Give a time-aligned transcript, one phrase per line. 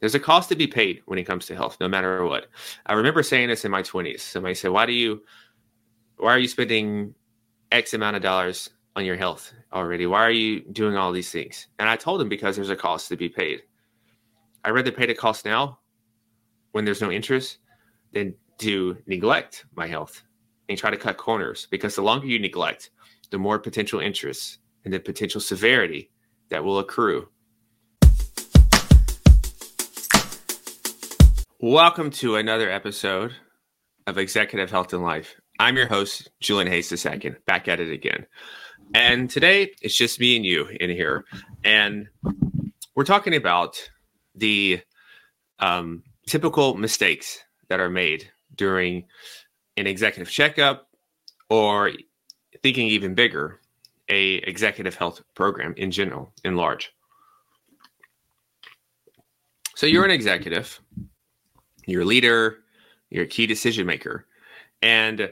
[0.00, 2.46] There's a cost to be paid when it comes to health, no matter what.
[2.86, 4.20] I remember saying this in my 20s.
[4.20, 5.22] Somebody said, "Why do you,
[6.16, 7.14] why are you spending
[7.72, 10.06] X amount of dollars on your health already?
[10.06, 13.08] Why are you doing all these things?" And I told them because there's a cost
[13.08, 13.62] to be paid.
[14.64, 15.80] I rather pay the cost now,
[16.72, 17.58] when there's no interest,
[18.12, 20.22] than to neglect my health
[20.68, 21.66] and try to cut corners.
[21.70, 22.90] Because the longer you neglect,
[23.30, 26.10] the more potential interest and the potential severity
[26.50, 27.28] that will accrue
[31.60, 33.34] Welcome to another episode
[34.06, 35.34] of Executive Health and Life.
[35.58, 38.26] I'm your host, Julian Hayes II, back at it again.
[38.94, 41.24] And today it's just me and you in here.
[41.64, 42.06] And
[42.94, 43.90] we're talking about
[44.36, 44.82] the
[45.58, 47.40] um, typical mistakes
[47.70, 49.06] that are made during
[49.76, 50.86] an executive checkup
[51.50, 51.90] or
[52.62, 53.58] thinking even bigger,
[54.08, 56.92] a executive health program in general, in large.
[59.74, 60.80] So you're an executive
[61.88, 62.58] your leader,
[63.10, 64.26] your key decision maker.
[64.82, 65.30] And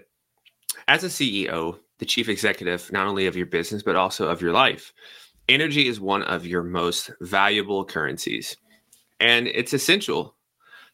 [0.88, 4.52] as a CEO, the chief executive, not only of your business, but also of your
[4.52, 4.92] life,
[5.48, 8.56] energy is one of your most valuable currencies.
[9.20, 10.34] And it's essential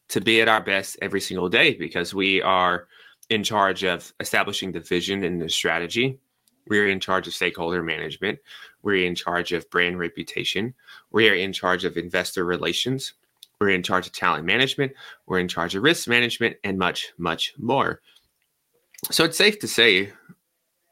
[0.09, 2.87] to be at our best every single day because we are
[3.29, 6.19] in charge of establishing the vision and the strategy.
[6.67, 8.39] We're in charge of stakeholder management.
[8.81, 10.73] We're in charge of brand reputation.
[11.11, 13.13] We are in charge of investor relations.
[13.63, 14.91] We're in charge of talent management.
[15.25, 18.01] We're in charge of risk management and much, much more.
[19.09, 20.11] So it's safe to say,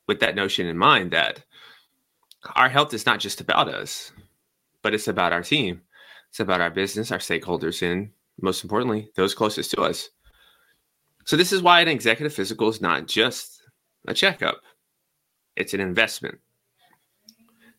[0.07, 1.43] with that notion in mind, that
[2.55, 4.13] our health is not just about us,
[4.83, 5.81] but it's about our team.
[6.29, 8.09] It's about our business, our stakeholders, and
[8.41, 10.09] most importantly, those closest to us.
[11.25, 13.63] So, this is why an executive physical is not just
[14.07, 14.61] a checkup,
[15.57, 16.39] it's an investment.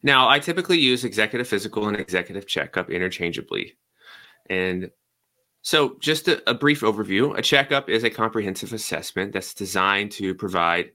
[0.03, 3.75] Now, I typically use executive physical and executive checkup interchangeably.
[4.53, 4.91] And
[5.63, 10.35] so, just a, a, brief overview a checkup is a comprehensive assessment that's designed to
[10.35, 10.91] provide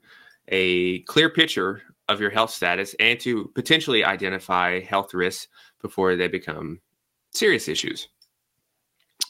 [0.49, 5.47] a clear picture of your health status and to potentially identify health risks
[5.81, 6.79] before they become
[7.33, 8.09] serious issues.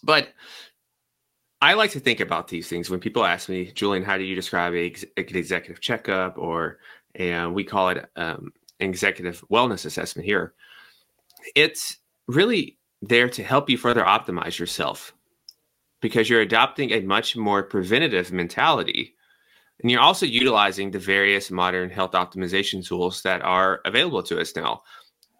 [0.03, 0.34] But
[1.62, 4.35] I like to think about these things when people ask me, Julian, how do you
[4.35, 6.79] describe a, an executive checkup or
[7.16, 10.53] a, we call it um, an executive wellness assessment here?
[11.56, 11.97] It's
[12.28, 15.13] really there to help you further optimize yourself
[16.02, 19.16] because you're adopting a much more preventative mentality.
[19.81, 24.56] And you're also utilizing the various modern health optimization tools that are available to us
[24.56, 24.81] now.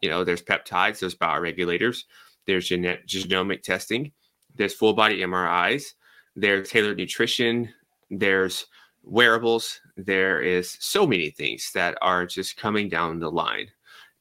[0.02, 2.04] You know, there's peptides, there's bioregulators,
[2.46, 4.12] there's gene- genomic testing,
[4.56, 5.94] there's full body MRIs,
[6.36, 7.70] there's tailored nutrition,
[8.12, 8.68] there's
[9.04, 13.68] wearables, there is so many things that are just coming down the line.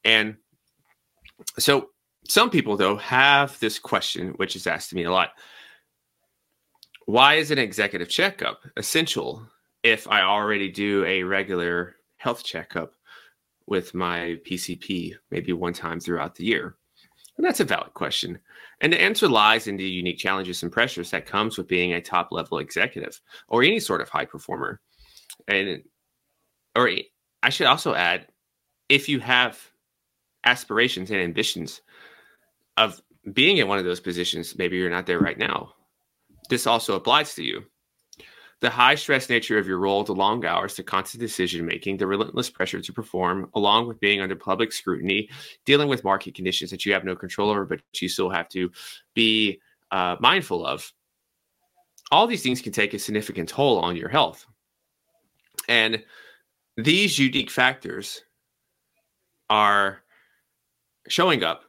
[0.05, 0.37] And
[1.59, 1.91] so
[2.29, 5.31] some people, though, have this question, which is asked to me a lot.
[7.07, 9.47] Why is an executive checkup essential
[9.83, 12.95] if I already do a regular health checkup
[13.67, 16.77] with my PCP maybe one time throughout the year?
[17.37, 18.39] And that's a valid question.
[18.81, 22.01] And the answer lies in the unique challenges and pressures that comes with being a
[22.01, 24.81] top level executive or any sort of high performer.
[25.49, 25.83] And
[26.75, 26.91] or
[27.43, 28.27] I should also add,
[28.89, 29.59] if you have
[30.45, 31.81] aspirations and ambitions
[32.77, 33.01] of
[33.33, 35.73] being in one of those positions, maybe you're not there right now.
[36.49, 37.65] This also applies to you.
[38.61, 42.07] The high stress nature of your role, the long hours, the constant decision making, the
[42.07, 45.29] relentless pressure to perform, along with being under public scrutiny,
[45.67, 48.71] dealing with market conditions that you have no control over, but you still have to
[49.15, 49.61] be
[49.91, 50.91] uh, mindful of.
[52.11, 54.47] All these things can take a significant toll on your health.
[55.69, 56.03] And
[56.77, 58.23] these unique factors
[59.51, 60.03] are
[61.09, 61.66] showing up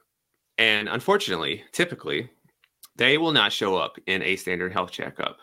[0.58, 2.30] and unfortunately, typically,
[2.96, 5.38] they will not show up in a standard health checkup.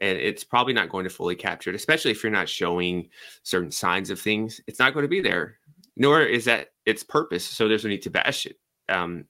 [0.00, 3.08] And it's probably not going to fully capture it, especially if you're not showing
[3.42, 4.60] certain signs of things.
[4.66, 5.58] It's not going to be there,
[5.96, 7.44] nor is that its purpose.
[7.44, 8.56] So there's no need to bash it.
[8.88, 9.24] Um,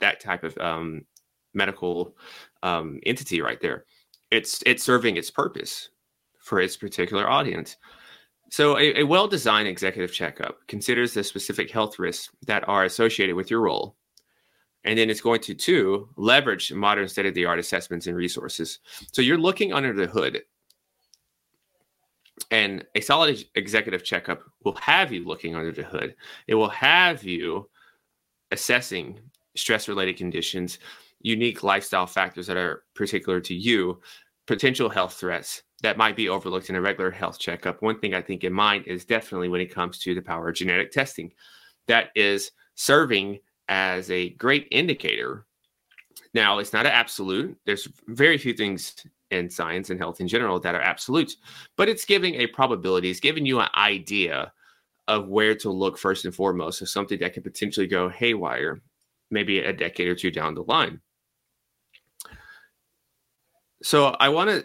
[0.00, 1.04] that type of um,
[1.54, 2.16] medical
[2.62, 3.84] um, entity right there.
[4.30, 5.90] It's it's serving its purpose
[6.40, 7.76] for its particular audience.
[8.50, 13.50] So a, a well-designed executive checkup considers the specific health risks that are associated with
[13.50, 13.97] your role
[14.84, 18.78] and then it's going to two leverage modern state of the art assessments and resources.
[19.12, 20.42] So you're looking under the hood.
[22.50, 26.14] And a solid executive checkup will have you looking under the hood.
[26.46, 27.68] It will have you
[28.52, 29.18] assessing
[29.56, 30.78] stress related conditions
[31.20, 34.00] unique lifestyle factors that are particular to you
[34.46, 37.82] potential health threats that might be overlooked in a regular health checkup.
[37.82, 40.54] One thing i think in mind is definitely when it comes to the power of
[40.54, 41.32] genetic testing.
[41.86, 45.46] That is serving as a great indicator
[46.34, 47.56] Now, it's not an absolute.
[47.64, 48.94] There's very few things
[49.30, 51.36] in science and health in general that are absolutes,
[51.76, 53.10] but it's giving a probability.
[53.10, 54.52] It's giving you an idea
[55.06, 58.80] of where to look first and foremost of something that could potentially go haywire,
[59.30, 61.00] maybe a decade or two down the line.
[63.82, 64.64] So I want to,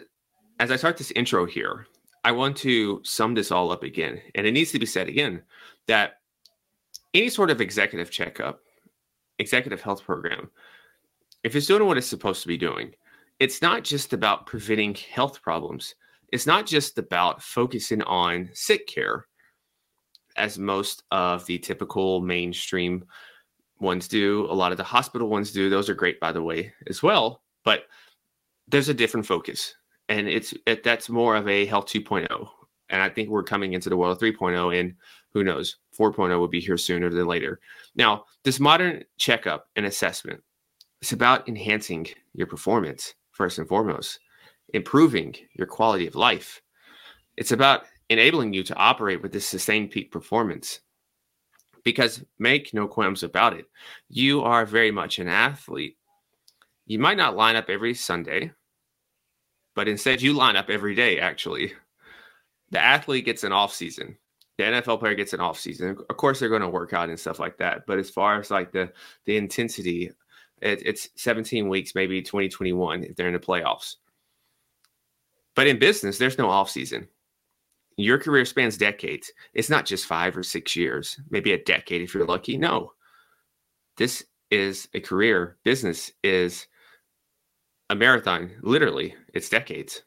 [0.60, 1.86] as I start this intro here,
[2.24, 4.20] I want to sum this all up again.
[4.34, 5.42] And it needs to be said again
[5.86, 6.20] that
[7.12, 8.60] any sort of executive checkup,
[9.38, 10.50] executive health program,
[11.42, 12.94] if it's doing what it's supposed to be doing,
[13.38, 15.94] it's not just about preventing health problems.
[16.32, 19.26] It's not just about focusing on sick care,
[20.36, 23.04] as most of the typical mainstream
[23.80, 24.46] ones do.
[24.50, 25.68] A lot of the hospital ones do.
[25.68, 27.42] Those are great, by the way, as well.
[27.64, 27.84] But
[28.68, 29.74] there's a different focus,
[30.08, 32.48] and it's it, that's more of a health 2.0.
[32.90, 34.94] And I think we're coming into the world of 3.0, and
[35.34, 37.60] who knows, 4.0 will be here sooner than later.
[37.96, 40.42] Now, this modern checkup and assessment
[41.02, 44.20] it's about enhancing your performance first and foremost,
[44.72, 46.62] improving your quality of life.
[47.36, 50.80] It's about enabling you to operate with this sustained peak performance.
[51.84, 53.66] Because make no qualms about it,
[54.08, 55.98] you are very much an athlete.
[56.86, 58.52] You might not line up every Sunday,
[59.74, 61.74] but instead you line up every day, actually.
[62.70, 64.16] The athlete gets an off season.
[64.56, 65.96] The NFL player gets an off season.
[66.08, 67.86] Of course, they're going to work out and stuff like that.
[67.86, 68.92] But as far as like the
[69.24, 70.12] the intensity
[70.60, 73.96] it, it's 17 weeks, maybe 2021 if they're in the playoffs.
[75.54, 77.06] But in business, there's no off season.
[77.96, 79.32] Your career spans decades.
[79.52, 82.56] It's not just five or six years, maybe a decade if you're lucky.
[82.56, 82.92] No,
[83.96, 85.58] this is a career.
[85.64, 86.66] Business is
[87.90, 88.50] a marathon.
[88.62, 90.02] Literally, it's decades.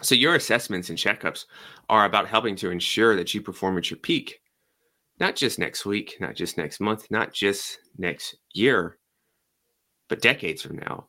[0.00, 1.46] So your assessments and checkups
[1.88, 4.40] are about helping to ensure that you perform at your peak,
[5.18, 8.98] not just next week, not just next month, not just next year,
[10.08, 11.08] but decades from now,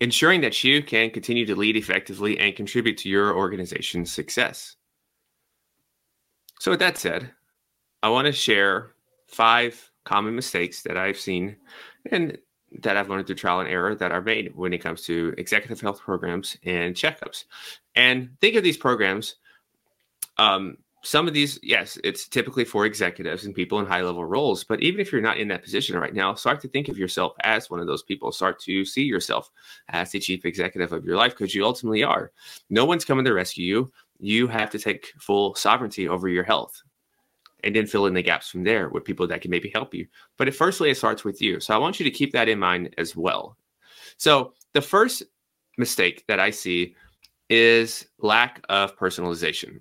[0.00, 4.76] ensuring that you can continue to lead effectively and contribute to your organization's success.
[6.58, 7.30] So, with that said,
[8.02, 8.92] I want to share
[9.28, 11.56] five common mistakes that I've seen
[12.10, 12.38] and
[12.82, 15.80] that I've learned through trial and error that are made when it comes to executive
[15.80, 17.44] health programs and checkups.
[17.94, 19.36] And think of these programs
[20.38, 20.76] um,
[21.06, 24.64] some of these, yes, it's typically for executives and people in high level roles.
[24.64, 27.34] But even if you're not in that position right now, start to think of yourself
[27.44, 28.32] as one of those people.
[28.32, 29.50] Start to see yourself
[29.88, 32.32] as the chief executive of your life because you ultimately are.
[32.70, 33.92] No one's coming to rescue you.
[34.18, 36.82] You have to take full sovereignty over your health
[37.64, 40.06] and then fill in the gaps from there with people that can maybe help you.
[40.36, 41.60] But at firstly, it starts with you.
[41.60, 43.56] So I want you to keep that in mind as well.
[44.18, 45.22] So the first
[45.78, 46.94] mistake that I see
[47.48, 49.80] is lack of personalization.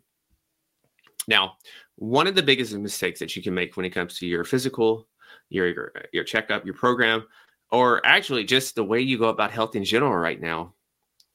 [1.27, 1.53] Now,
[1.95, 5.07] one of the biggest mistakes that you can make when it comes to your physical,
[5.49, 7.25] your your, your checkup, your program,
[7.71, 10.73] or actually just the way you go about health in general right now,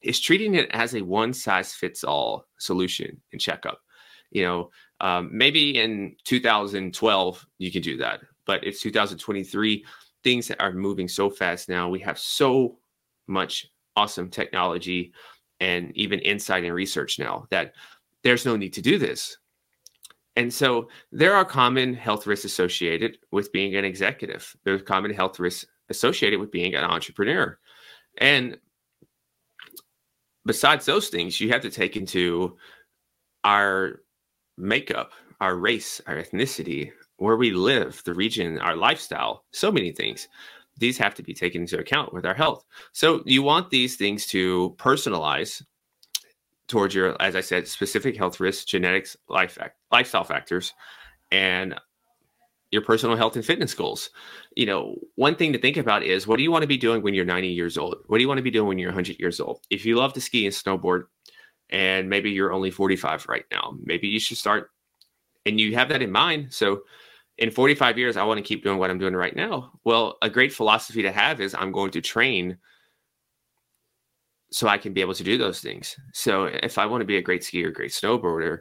[0.03, 3.81] is treating it as a one size fits all solution and checkup.
[4.31, 4.71] You know,
[5.01, 9.85] um, maybe in 2012 you can do that, but it's 2023.
[10.23, 11.89] Things are moving so fast now.
[11.89, 12.79] We have so
[13.27, 13.67] much
[13.97, 15.13] awesome technology
[15.61, 17.75] and even insight and research now that
[18.23, 19.37] there's no need to do this.
[20.37, 24.55] And so there are common health risks associated with being an executive.
[24.65, 27.59] There's common health risks associated with being an entrepreneur.
[28.19, 28.59] And
[30.47, 32.57] besides those things, you have to take into
[33.45, 34.01] our
[34.57, 40.29] makeup, our race, our ethnicity, where we live, the region, our lifestyle, so many things.
[40.79, 42.65] These have to be taken into account with our health.
[42.93, 45.63] So you want these things to personalize
[46.69, 49.59] towards your, as I said, specific health risks, genetics, life
[49.91, 50.73] lifestyle factors,
[51.31, 51.79] and
[52.71, 54.11] your personal health and fitness goals.
[54.57, 57.03] You know, one thing to think about is what do you want to be doing
[57.03, 57.97] when you're 90 years old?
[58.07, 59.61] What do you want to be doing when you're 100 years old?
[59.71, 61.05] If you love to ski and snowboard,
[61.71, 64.71] and maybe you're only 45 right now, maybe you should start,
[65.47, 66.53] and you have that in mind.
[66.53, 66.83] So,
[67.39, 69.73] in 45 years, I want to keep doing what I'm doing right now.
[69.85, 72.59] Well, a great philosophy to have is I'm going to train
[74.53, 75.97] so I can be able to do those things.
[76.13, 78.59] So if I want to be a great skier, great snowboarder,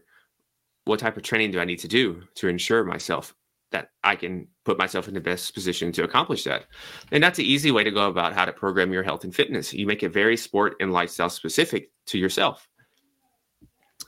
[0.85, 3.35] what type of training do I need to do to ensure myself
[3.71, 6.65] that I can put myself in the best position to accomplish that?
[7.11, 9.73] And that's an easy way to go about how to program your health and fitness.
[9.73, 12.68] You make it very sport and lifestyle specific to yourself.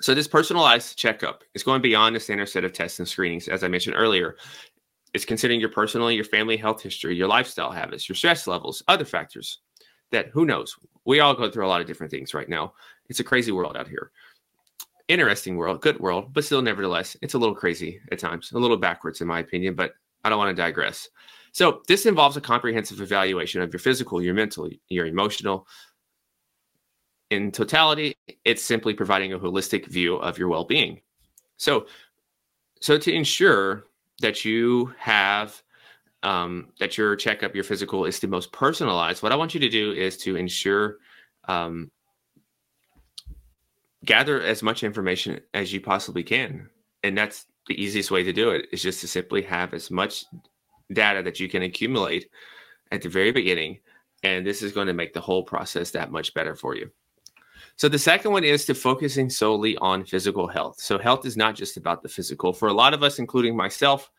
[0.01, 3.63] So this personalized checkup is going beyond the standard set of tests and screenings, as
[3.63, 4.35] I mentioned earlier.
[5.13, 9.05] It's considering your personal, your family health history, your lifestyle habits, your stress levels, other
[9.05, 9.59] factors
[10.11, 12.73] that who knows we all go through a lot of different things right now.
[13.09, 14.11] It's a crazy world out here.
[15.07, 18.77] Interesting world, good world, but still, nevertheless, it's a little crazy at times, a little
[18.77, 19.75] backwards in my opinion.
[19.75, 19.93] But
[20.23, 21.09] I don't want to digress.
[21.51, 25.67] So this involves a comprehensive evaluation of your physical, your mental, your emotional.
[27.31, 30.99] In totality, it's simply providing a holistic view of your well-being.
[31.55, 31.87] So,
[32.81, 33.85] so to ensure
[34.19, 35.63] that you have
[36.23, 39.69] um, that your checkup, your physical, is the most personalized, what I want you to
[39.69, 40.97] do is to ensure
[41.47, 41.89] um,
[44.05, 46.69] gather as much information as you possibly can,
[47.01, 50.25] and that's the easiest way to do it is just to simply have as much
[50.91, 52.29] data that you can accumulate
[52.91, 53.79] at the very beginning.
[54.23, 56.91] And this is going to make the whole process that much better for you.
[57.81, 60.79] So the second one is to focusing solely on physical health.
[60.79, 62.53] So health is not just about the physical.
[62.53, 64.11] For a lot of us, including myself,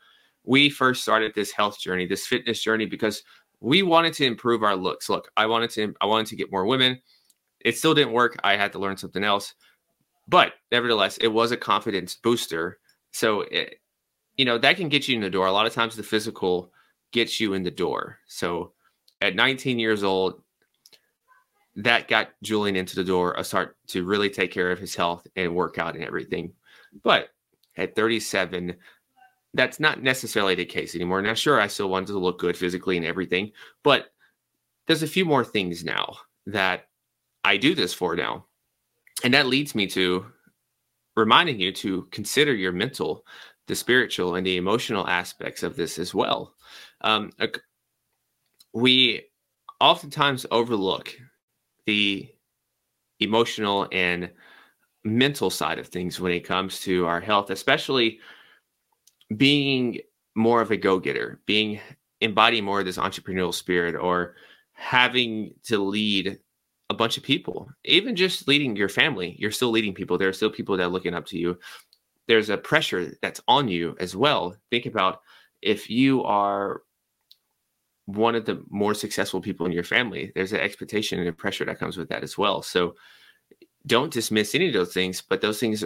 [0.42, 3.22] we first started this health journey, this fitness journey, because
[3.60, 5.08] we wanted to improve our looks.
[5.08, 7.00] Look, I wanted to, I wanted to get more women.
[7.60, 8.36] It still didn't work.
[8.42, 9.54] I had to learn something else.
[10.26, 12.80] But nevertheless, it was a confidence booster.
[13.12, 13.76] So it,
[14.36, 15.46] you know, that can get you in the door.
[15.46, 16.72] A lot of times the physical
[17.12, 18.18] gets you in the door.
[18.26, 18.72] So
[19.20, 20.42] at 19 years old,
[21.76, 25.26] that got Julian into the door, a start to really take care of his health
[25.36, 26.52] and workout and everything.
[27.02, 27.30] But
[27.76, 28.74] at 37,
[29.54, 31.22] that's not necessarily the case anymore.
[31.22, 33.52] Now, sure, I still wanted to look good physically and everything,
[33.82, 34.12] but
[34.86, 36.88] there's a few more things now that
[37.44, 38.46] I do this for now.
[39.24, 40.26] And that leads me to
[41.16, 43.24] reminding you to consider your mental
[43.68, 46.54] the spiritual and the emotional aspects of this as well.
[47.02, 47.30] Um,
[48.72, 49.22] we
[49.80, 51.14] oftentimes overlook
[51.86, 52.28] the
[53.20, 54.30] emotional and
[55.04, 58.20] mental side of things when it comes to our health, especially
[59.36, 59.98] being
[60.34, 61.80] more of a go-getter, being
[62.20, 64.36] embodying more of this entrepreneurial spirit or
[64.72, 66.38] having to lead
[66.90, 70.18] a bunch of people, even just leading your family, you're still leading people.
[70.18, 71.58] There are still people that are looking up to you
[72.28, 74.56] there's a pressure that's on you as well.
[74.70, 75.20] Think about
[75.60, 76.82] if you are
[78.06, 81.64] one of the more successful people in your family, there's an expectation and a pressure
[81.64, 82.62] that comes with that as well.
[82.62, 82.94] So
[83.86, 85.84] don't dismiss any of those things, but those things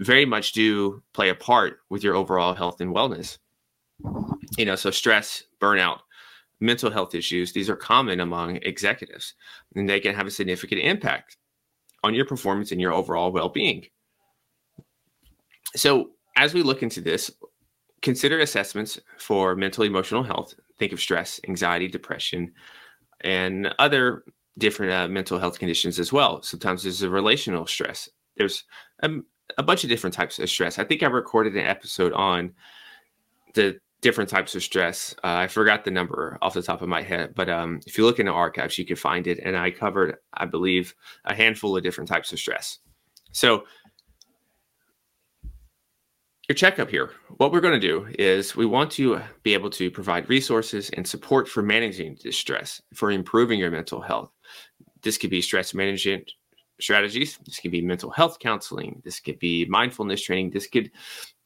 [0.00, 3.38] very much do play a part with your overall health and wellness.
[4.56, 6.00] You know, so stress, burnout,
[6.60, 9.34] mental health issues, these are common among executives,
[9.74, 11.36] and they can have a significant impact
[12.02, 13.86] on your performance and your overall well being.
[15.76, 17.30] So, as we look into this,
[18.02, 20.54] consider assessments for mental emotional health.
[20.78, 22.52] Think of stress, anxiety, depression,
[23.20, 24.24] and other
[24.58, 26.42] different uh, mental health conditions as well.
[26.42, 28.08] Sometimes there's a relational stress.
[28.36, 28.64] There's
[29.02, 29.10] a,
[29.58, 30.78] a bunch of different types of stress.
[30.78, 32.52] I think I recorded an episode on
[33.54, 35.14] the different types of stress.
[35.22, 38.04] Uh, I forgot the number off the top of my head, but um, if you
[38.04, 39.38] look in the archives, you can find it.
[39.44, 40.94] And I covered, I believe,
[41.26, 42.78] a handful of different types of stress.
[43.32, 43.64] So
[46.50, 47.12] your checkup here.
[47.36, 51.06] What we're going to do is we want to be able to provide resources and
[51.06, 54.32] support for managing distress, for improving your mental health.
[55.02, 56.32] This could be stress management
[56.80, 57.38] strategies.
[57.46, 59.00] This could be mental health counseling.
[59.04, 60.50] This could be mindfulness training.
[60.50, 60.90] This could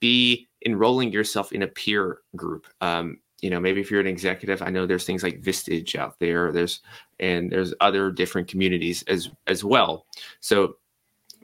[0.01, 2.67] be enrolling yourself in a peer group.
[2.81, 6.19] Um, you know, maybe if you're an executive, I know there's things like Vistage out
[6.19, 6.51] there.
[6.51, 6.81] There's
[7.21, 10.07] and there's other different communities as as well.
[10.41, 10.77] So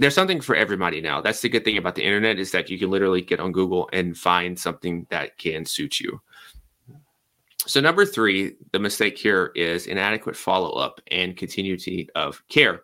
[0.00, 1.20] there's something for everybody now.
[1.20, 3.90] That's the good thing about the internet is that you can literally get on Google
[3.92, 6.18] and find something that can suit you.
[7.66, 12.80] So number three, the mistake here is inadequate follow-up and continuity of care.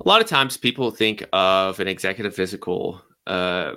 [0.00, 3.74] A lot of times people think of an executive physical, uh,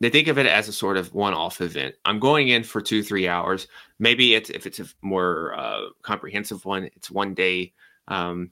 [0.00, 1.94] they think of it as a sort of one-off event.
[2.04, 3.66] I'm going in for two, three hours.
[3.98, 7.72] Maybe it's if it's a more uh, comprehensive one, it's one day.
[8.08, 8.50] Um,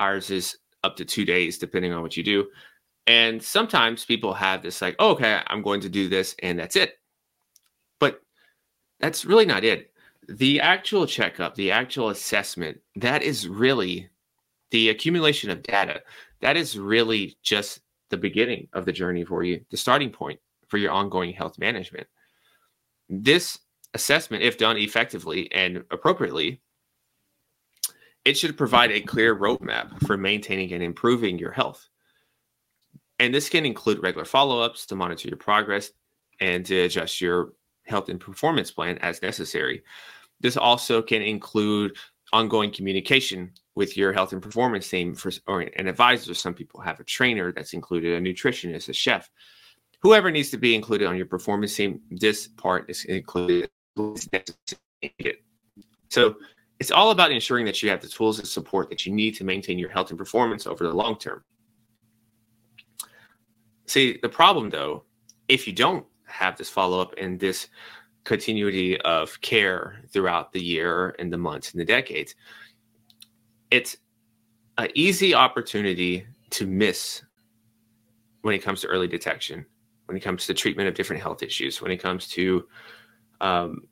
[0.00, 2.48] ours is up to two days, depending on what you do.
[3.06, 6.76] And sometimes people have this like, oh, okay, I'm going to do this and that's
[6.76, 6.98] it.
[7.98, 8.20] But
[9.00, 9.92] that's really not it.
[10.28, 14.08] The actual checkup, the actual assessment, that is really
[14.70, 16.02] the accumulation of data.
[16.40, 20.78] That is really just the beginning of the journey for you, the starting point for
[20.78, 22.06] your ongoing health management.
[23.08, 23.58] This
[23.94, 26.60] assessment, if done effectively and appropriately,
[28.24, 31.88] it should provide a clear roadmap for maintaining and improving your health.
[33.18, 35.90] And this can include regular follow ups to monitor your progress
[36.40, 37.52] and to adjust your
[37.86, 39.82] health and performance plan as necessary.
[40.40, 41.96] This also can include
[42.32, 46.34] ongoing communication with your health and performance team for, or an advisor.
[46.34, 49.30] Some people have a trainer that's included, a nutritionist, a chef,
[50.00, 52.00] whoever needs to be included on your performance team.
[52.10, 53.70] This part is included.
[56.08, 56.36] So
[56.82, 59.44] it's all about ensuring that you have the tools and support that you need to
[59.44, 61.44] maintain your health and performance over the long term.
[63.86, 65.04] See, the problem though,
[65.48, 67.68] if you don't have this follow up and this
[68.24, 72.34] continuity of care throughout the year and the months and the decades.
[73.70, 73.96] It's
[74.78, 77.22] an easy opportunity to miss
[78.42, 79.64] when it comes to early detection,
[80.06, 82.66] when it comes to treatment of different health issues, when it comes to
[83.40, 83.82] um,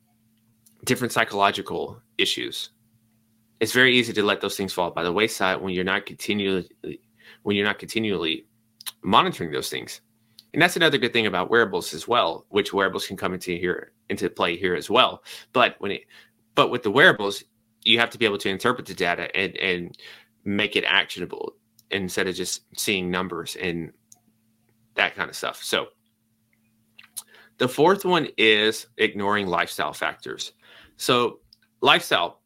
[0.84, 2.70] different psychological issues.
[3.60, 6.68] It's very easy to let those things fall by the wayside when you're not continually
[7.42, 8.46] when you're not continually
[9.02, 10.00] monitoring those things.
[10.52, 13.92] And that's another good thing about wearables as well, which wearables can come into here
[14.08, 15.22] into play here as well.
[15.52, 16.02] But when it
[16.54, 17.44] but with the wearables,
[17.84, 19.98] you have to be able to interpret the data and and
[20.44, 21.54] make it actionable
[21.90, 23.92] instead of just seeing numbers and
[24.94, 25.62] that kind of stuff.
[25.62, 25.88] So
[27.58, 30.52] the fourth one is ignoring lifestyle factors.
[30.96, 31.40] So
[31.82, 32.39] lifestyle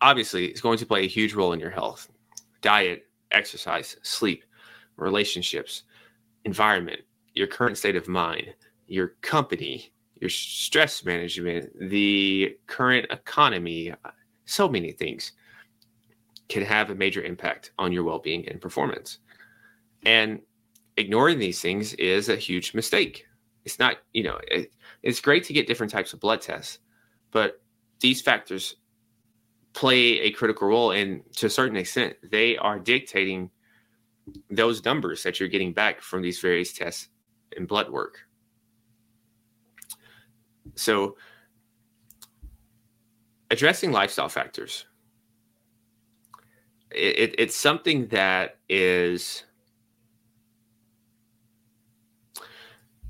[0.00, 2.08] obviously is going to play a huge role in your health.
[2.60, 4.44] Diet, exercise, sleep,
[4.96, 5.84] relationships,
[6.44, 7.00] environment,
[7.34, 8.54] your current state of mind,
[8.86, 13.94] your company, your stress management, the current economy,
[14.44, 15.32] so many things
[16.48, 19.18] can have a major impact on your well being and performance.
[20.04, 20.40] And
[20.96, 23.26] ignoring these things is a huge mistake.
[23.64, 26.78] It's not, you know, it, it's great to get different types of blood tests,
[27.30, 27.60] but
[28.00, 28.76] these factors
[29.72, 30.92] play a critical role.
[30.92, 33.50] And to a certain extent, they are dictating
[34.50, 37.08] those numbers that you're getting back from these various tests
[37.56, 38.20] and blood work.
[40.74, 41.16] So,
[43.50, 44.84] addressing lifestyle factors
[46.90, 49.44] it, it's something that is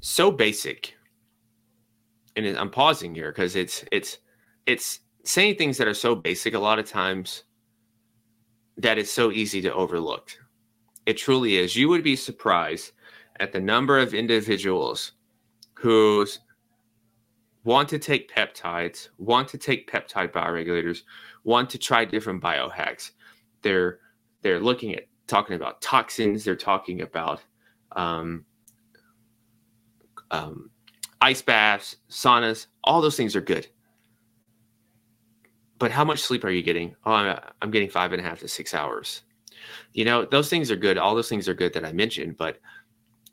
[0.01, 0.95] so basic
[2.37, 4.19] and i'm pausing here because it's it's
[4.67, 7.45] it's saying things that are so basic a lot of times
[8.77, 10.31] that it's so easy to overlook
[11.07, 12.93] it truly is you would be surprised
[13.41, 15.13] at the number of individuals
[15.75, 16.27] who
[17.65, 21.03] want to take peptides want to take peptide bioregulators
[21.45, 23.11] want to try different biohacks
[23.63, 23.99] they're
[24.43, 26.45] they're looking at talking about toxins.
[26.45, 27.41] They're talking about
[27.93, 28.45] um,
[30.31, 30.71] um,
[31.21, 32.67] ice baths, saunas.
[32.83, 33.69] All those things are good.
[35.79, 36.97] But how much sleep are you getting?
[37.05, 39.23] Oh, I'm, I'm getting five and a half to six hours.
[39.93, 40.99] You know, those things are good.
[40.99, 42.59] All those things are good that I mentioned, but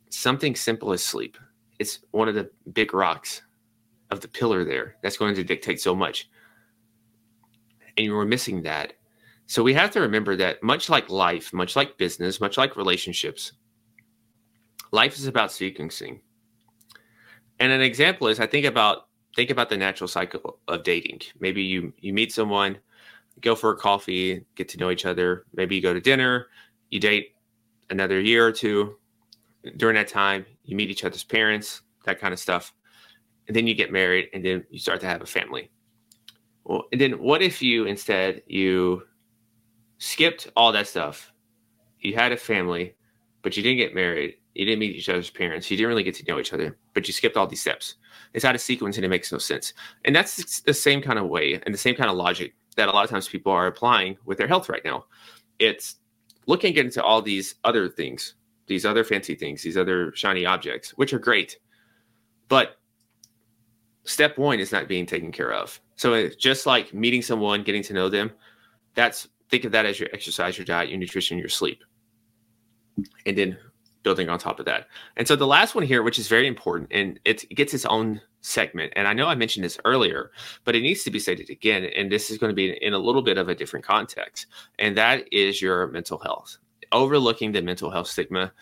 [0.10, 1.38] something simple as sleep.
[1.80, 3.42] It's one of the big rocks
[4.12, 6.30] of the pillar there that's going to dictate so much.
[7.98, 8.94] And you were missing that
[9.48, 13.54] so we have to remember that much like life, much like business, much like relationships,
[14.92, 16.22] life is about sequencing.
[17.60, 19.05] And an example is I think about
[19.36, 21.22] think about the natural cycle of dating.
[21.40, 22.78] Maybe you you meet someone,
[23.42, 26.48] go for a coffee, get to know each other, maybe you go to dinner,
[26.90, 27.36] you date
[27.90, 28.98] another year or two.
[29.78, 32.74] During that time, you meet each other's parents, that kind of stuff.
[33.48, 35.72] And then you get married and then you start to have a family.
[36.64, 39.04] Well, and then what if you instead you
[39.98, 41.32] skipped all that stuff.
[42.00, 42.96] You had a family,
[43.42, 44.36] but you didn't get married.
[44.56, 45.70] You didn't meet each other's parents.
[45.70, 47.96] You didn't really get to know each other, but you skipped all these steps.
[48.34, 49.74] It's out of sequence and it makes no sense.
[50.06, 52.92] And that's the same kind of way and the same kind of logic that a
[52.92, 55.06] lot of times people are applying with their health right now.
[55.60, 55.96] It's
[56.48, 58.36] looking into all these other things,
[58.68, 61.60] these other fancy things, these other shiny objects, which are great.
[62.48, 62.78] But
[64.06, 65.80] step one is not being taken care of.
[65.98, 68.32] So it's just like meeting someone, getting to know them,
[68.94, 71.84] that's think of that as your exercise, your diet, your nutrition, your sleep.
[73.26, 73.58] And then
[74.06, 74.88] building on top of that.
[75.18, 78.22] And so the last one here, which is very important, and it gets its own
[78.40, 78.94] segment.
[78.96, 80.32] And I know I mentioned this earlier,
[80.64, 81.84] but it needs to be stated again.
[81.84, 84.46] And this is going to be in a little bit of a different context.
[84.78, 86.60] And that is your mental health.
[86.92, 88.54] Overlooking the mental health stigma.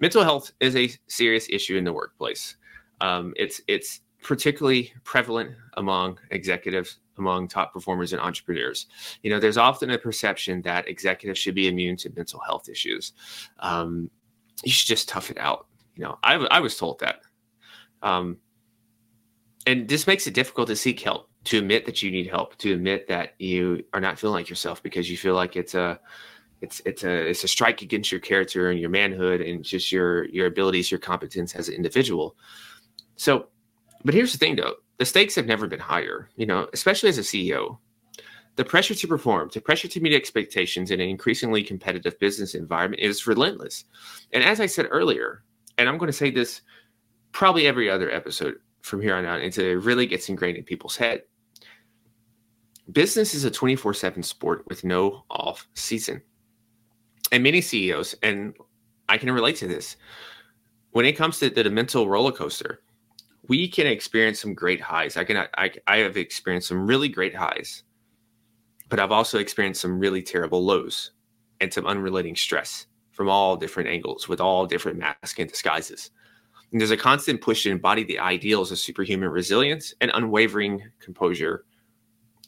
[0.00, 2.56] Mental health is a serious issue in the workplace.
[3.00, 8.86] Um, it's it's particularly prevalent among executives among top performers and entrepreneurs.
[9.22, 13.12] You know, there's often a perception that executives should be immune to mental health issues.
[13.58, 14.10] Um,
[14.64, 15.66] you should just tough it out.
[15.96, 17.20] You know, I, I was told that.
[18.02, 18.38] Um,
[19.66, 22.72] and this makes it difficult to seek help, to admit that you need help, to
[22.72, 25.98] admit that you are not feeling like yourself because you feel like it's a
[26.60, 30.24] it's it's a it's a strike against your character and your manhood and just your
[30.26, 32.36] your abilities, your competence as an individual.
[33.16, 33.48] So,
[34.04, 37.18] but here's the thing though, the stakes have never been higher, you know, especially as
[37.18, 37.78] a CEO.
[38.58, 43.00] The pressure to perform, the pressure to meet expectations in an increasingly competitive business environment
[43.00, 43.84] is relentless.
[44.32, 45.44] And as I said earlier,
[45.78, 46.62] and I'm going to say this
[47.30, 50.96] probably every other episode from here on out until it really gets ingrained in people's
[50.96, 51.22] head.
[52.90, 56.20] Business is a 24 7 sport with no off season.
[57.30, 58.54] And many CEOs, and
[59.08, 59.94] I can relate to this,
[60.90, 62.80] when it comes to the mental roller coaster,
[63.46, 65.16] we can experience some great highs.
[65.16, 67.84] I can I, I have experienced some really great highs,
[68.88, 71.12] but I've also experienced some really terrible lows
[71.60, 76.10] and some unrelating stress from all different angles with all different masks and disguises.
[76.70, 81.64] And there's a constant push to embody the ideals of superhuman resilience and unwavering composure.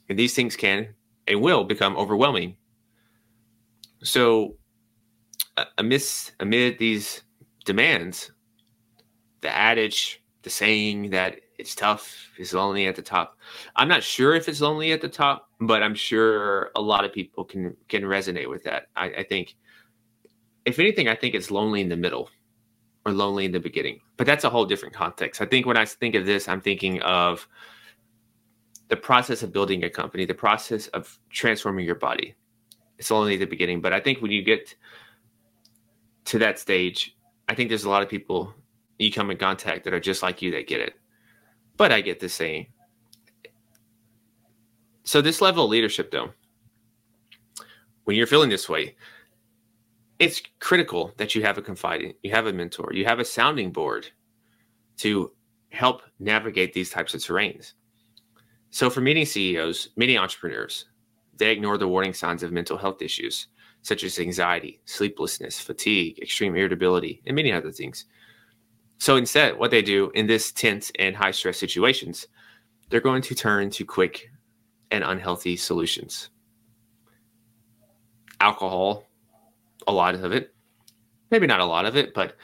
[0.08, 0.94] And these things can
[1.26, 2.56] and will become overwhelming.
[4.02, 4.56] So,
[5.78, 7.22] amidst amid these
[7.64, 8.30] demands,
[9.40, 13.38] the adage, the saying that it's tough is lonely at the top.
[13.76, 17.12] I'm not sure if it's lonely at the top, but I'm sure a lot of
[17.12, 18.86] people can can resonate with that.
[18.96, 19.56] I, I think,
[20.64, 22.30] if anything, I think it's lonely in the middle
[23.04, 24.00] or lonely in the beginning.
[24.16, 25.40] But that's a whole different context.
[25.40, 27.46] I think when I think of this, I'm thinking of
[28.88, 32.34] the process of building a company, the process of transforming your body.
[32.98, 34.74] It's only the beginning, but I think when you get
[36.26, 37.16] to that stage,
[37.48, 38.52] I think there's a lot of people
[38.98, 40.94] you come in contact that are just like you that get it.
[41.76, 42.66] But I get the saying.
[45.10, 46.30] So this level of leadership, though,
[48.04, 48.94] when you're feeling this way,
[50.20, 53.72] it's critical that you have a confidant, you have a mentor, you have a sounding
[53.72, 54.06] board
[54.98, 55.32] to
[55.70, 57.72] help navigate these types of terrains.
[58.70, 60.84] So, for many CEOs, many entrepreneurs,
[61.36, 63.48] they ignore the warning signs of mental health issues
[63.82, 68.04] such as anxiety, sleeplessness, fatigue, extreme irritability, and many other things.
[68.98, 72.28] So, instead, what they do in this tense and high stress situations,
[72.90, 74.29] they're going to turn to quick
[74.90, 76.30] and unhealthy solutions.
[78.40, 79.08] Alcohol,
[79.86, 80.54] a lot of it.
[81.30, 82.36] Maybe not a lot of it, but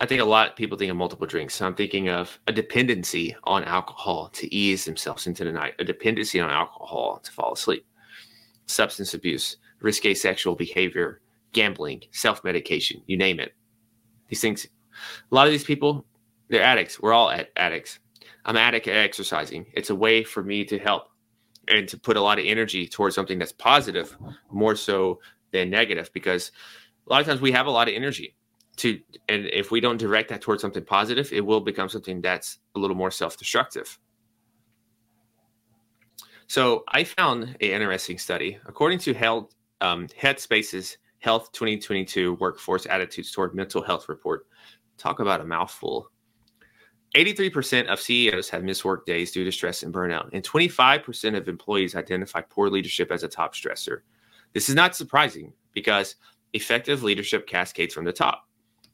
[0.00, 1.54] I think a lot of people think of multiple drinks.
[1.54, 5.84] So I'm thinking of a dependency on alcohol to ease themselves into the night, a
[5.84, 7.86] dependency on alcohol to fall asleep,
[8.66, 11.20] substance abuse, risque sexual behavior,
[11.52, 13.54] gambling, self medication, you name it.
[14.28, 14.66] These things,
[15.30, 16.04] a lot of these people,
[16.48, 17.00] they're addicts.
[17.00, 17.98] We're all addicts.
[18.44, 19.66] I'm addict at exercising.
[19.72, 21.08] It's a way for me to help
[21.68, 24.16] and to put a lot of energy towards something that's positive,
[24.50, 25.20] more so
[25.52, 26.52] than negative because
[27.06, 28.36] a lot of times we have a lot of energy
[28.76, 32.58] to and if we don't direct that towards something positive it will become something that's
[32.74, 33.98] a little more self-destructive.
[36.48, 38.58] So i found an interesting study.
[38.66, 44.46] According to health um, headspace's health 2022 workforce attitudes toward mental health report
[44.98, 46.10] talk about a mouthful
[47.14, 51.48] 83% of CEOs have missed work days due to stress and burnout, and 25% of
[51.48, 54.00] employees identify poor leadership as a top stressor.
[54.52, 56.16] This is not surprising because
[56.52, 58.48] effective leadership cascades from the top.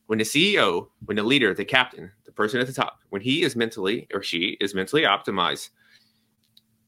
[0.07, 3.42] When the CEO, when the leader, the captain, the person at the top, when he
[3.42, 5.70] is mentally or she is mentally optimized,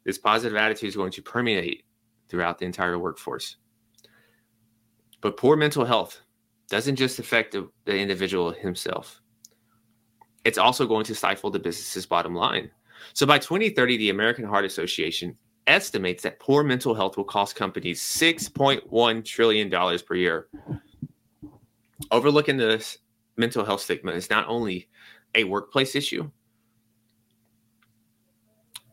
[0.05, 1.85] this positive attitude is going to permeate
[2.29, 3.57] throughout the entire workforce.
[5.21, 6.21] But poor mental health
[6.69, 9.23] doesn't just affect the, the individual himself,
[10.45, 12.71] it's also going to stifle the business's bottom line.
[13.13, 18.01] So by 2030, the American Heart Association estimates that poor mental health will cost companies
[18.01, 20.49] $6.1 trillion per year.
[22.11, 22.99] Overlooking this
[23.37, 24.89] mental health stigma is not only
[25.35, 26.31] a workplace issue,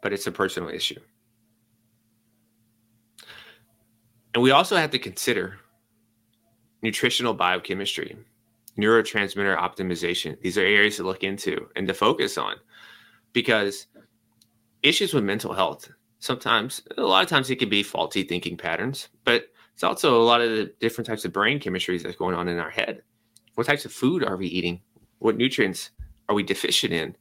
[0.01, 0.99] but it's a personal issue.
[4.33, 5.59] And we also have to consider
[6.81, 8.17] nutritional biochemistry,
[8.77, 10.39] neurotransmitter optimization.
[10.41, 12.55] These are areas to look into and to focus on
[13.33, 13.87] because
[14.83, 19.09] issues with mental health sometimes a lot of times it can be faulty thinking patterns
[19.23, 22.47] but it's also a lot of the different types of brain chemistries that's going on
[22.47, 23.01] in our head.
[23.55, 24.81] What types of food are we eating?
[25.19, 25.91] What nutrients
[26.29, 27.15] are we deficient in?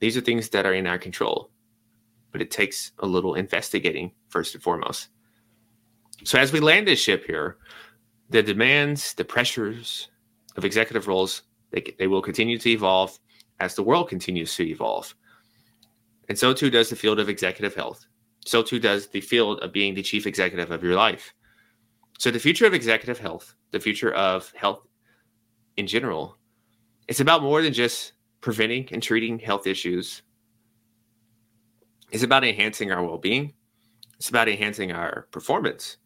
[0.00, 1.50] These are things that are in our control
[2.32, 5.08] but it takes a little investigating first and foremost.
[6.24, 7.56] So as we land this ship here
[8.30, 10.08] the demands the pressures
[10.56, 13.18] of executive roles they, they will continue to evolve
[13.60, 15.14] as the world continues to evolve
[16.28, 18.06] and so too does the field of executive health.
[18.44, 21.34] So too does the field of being the chief executive of your life.
[22.18, 24.86] So the future of executive health, the future of health
[25.76, 26.36] in general,
[27.08, 30.22] it's about more than just preventing and treating health issues.
[32.10, 33.52] It's about enhancing our well-being.
[34.16, 35.98] It's about enhancing our performance.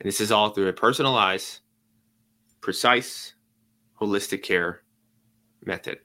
[0.00, 1.60] And this is all through a personalized,
[2.60, 3.34] precise,
[4.02, 4.82] holistic care
[5.64, 5.98] method.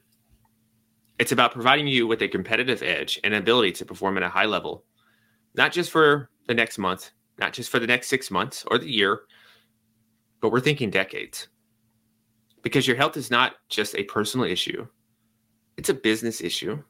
[1.18, 4.44] It's about providing you with a competitive edge and ability to perform at a high
[4.44, 4.84] level,
[5.54, 8.90] not just for the next month, not just for the next six months or the
[8.90, 9.22] year,
[10.40, 11.48] but we're thinking decades.
[12.62, 14.86] Because your health is not just a personal issue,
[15.76, 16.80] it's a business issue,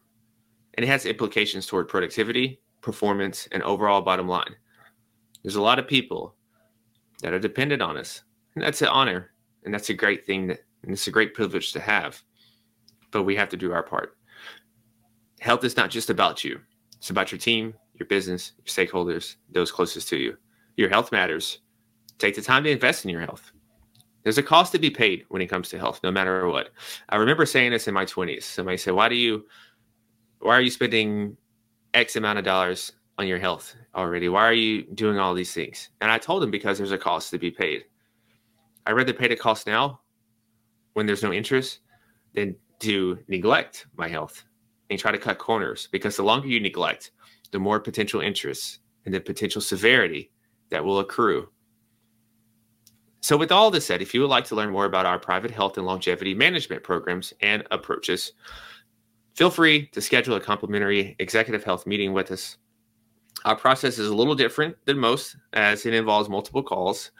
[0.74, 4.54] and it has implications toward productivity, performance, and overall bottom line.
[5.42, 6.34] There's a lot of people
[7.22, 8.22] that are dependent on us,
[8.54, 9.32] and that's an honor,
[9.64, 12.22] and that's a great thing, that, and it's a great privilege to have.
[13.10, 14.16] But we have to do our part.
[15.40, 16.60] health is not just about you,
[16.96, 20.36] it's about your team, your business, your stakeholders, those closest to you.
[20.76, 21.60] Your health matters.
[22.18, 23.52] Take the time to invest in your health.
[24.22, 26.70] There's a cost to be paid when it comes to health, no matter what.
[27.08, 28.42] I remember saying this in my 20s.
[28.42, 29.46] Somebody said, Why do you
[30.40, 31.36] why are you spending
[31.94, 34.28] X amount of dollars on your health already?
[34.28, 35.90] Why are you doing all these things?
[36.00, 37.84] And I told him because there's a cost to be paid.
[38.86, 40.00] I rather pay the cost now
[40.94, 41.80] when there's no interest
[42.34, 44.44] than to neglect my health
[44.90, 47.10] and try to cut corners because the longer you neglect,
[47.50, 50.30] the more potential interest and the potential severity
[50.70, 51.48] that will accrue.
[53.20, 55.50] So, with all this said, if you would like to learn more about our private
[55.50, 58.32] health and longevity management programs and approaches,
[59.34, 62.58] feel free to schedule a complimentary executive health meeting with us.
[63.44, 67.10] Our process is a little different than most as it involves multiple calls.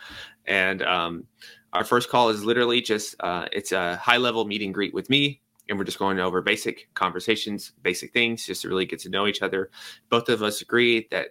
[0.46, 1.24] And um,
[1.72, 5.10] our first call is literally just uh, it's a high level meet and greet with
[5.10, 9.10] me and we're just going over basic conversations, basic things, just to really get to
[9.10, 9.70] know each other.
[10.08, 11.28] Both of us agree that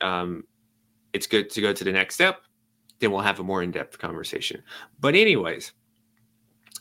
[0.00, 0.44] um,
[1.12, 2.40] it's good to go to the next step.
[3.00, 4.62] Then we'll have a more in depth conversation.
[5.00, 5.72] But, anyways,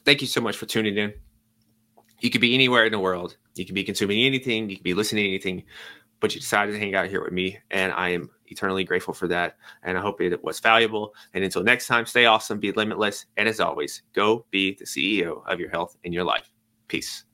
[0.06, 1.14] thank you so much for tuning in.
[2.20, 4.94] You could be anywhere in the world, you could be consuming anything, you could be
[4.94, 5.64] listening to anything,
[6.20, 7.60] but you decided to hang out here with me.
[7.72, 9.58] And I am eternally grateful for that.
[9.84, 11.14] And I hope it was valuable.
[11.34, 13.26] And until next time, stay awesome, be limitless.
[13.38, 16.52] And as always, go be the CEO of your health and your life.
[16.88, 17.26] Peace.